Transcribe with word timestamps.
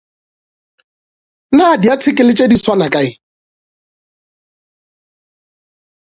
Na 1.57 1.67
diathekele 1.81 2.33
tše 2.37 2.45
di 2.51 2.57
swana 2.63 2.87
kae? 2.93 3.09